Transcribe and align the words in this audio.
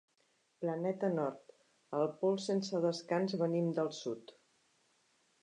Planeta 0.63 1.09
nord: 1.17 1.53
el 1.99 2.09
pols 2.23 2.49
sense 2.53 2.81
descans 2.87 3.37
venim 3.43 3.71
del 3.79 3.93
sud. 4.01 4.35